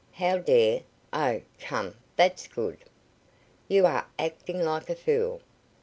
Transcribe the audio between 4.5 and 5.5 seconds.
like a fool!"